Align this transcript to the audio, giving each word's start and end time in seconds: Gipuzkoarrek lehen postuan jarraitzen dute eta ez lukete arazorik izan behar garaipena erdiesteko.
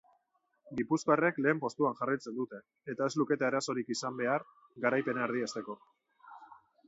Gipuzkoarrek 0.77 1.35
lehen 1.45 1.59
postuan 1.65 1.99
jarraitzen 1.99 2.35
dute 2.39 2.61
eta 2.93 3.11
ez 3.11 3.15
lukete 3.21 3.47
arazorik 3.49 3.93
izan 3.95 4.17
behar 4.23 4.45
garaipena 4.87 5.27
erdiesteko. 5.29 5.77